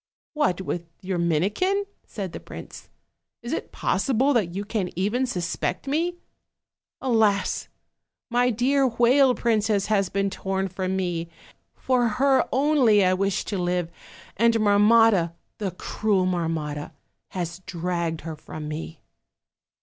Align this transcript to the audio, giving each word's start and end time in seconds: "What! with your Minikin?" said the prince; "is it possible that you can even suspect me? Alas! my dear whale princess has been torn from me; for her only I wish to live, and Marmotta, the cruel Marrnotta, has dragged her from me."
"What! 0.33 0.61
with 0.61 0.87
your 1.01 1.19
Minikin?" 1.19 1.83
said 2.07 2.31
the 2.31 2.39
prince; 2.39 2.89
"is 3.43 3.53
it 3.53 3.71
possible 3.71 4.33
that 4.33 4.55
you 4.55 4.65
can 4.65 4.89
even 4.95 5.27
suspect 5.27 5.85
me? 5.87 6.15
Alas! 7.01 7.67
my 8.27 8.49
dear 8.49 8.87
whale 8.87 9.35
princess 9.35 9.85
has 9.93 10.09
been 10.09 10.31
torn 10.31 10.69
from 10.69 10.95
me; 10.95 11.29
for 11.75 12.07
her 12.17 12.43
only 12.51 13.05
I 13.05 13.13
wish 13.13 13.45
to 13.45 13.59
live, 13.59 13.91
and 14.35 14.55
Marmotta, 14.59 15.33
the 15.59 15.69
cruel 15.69 16.25
Marrnotta, 16.25 16.93
has 17.27 17.59
dragged 17.67 18.21
her 18.21 18.35
from 18.35 18.67
me." 18.67 19.03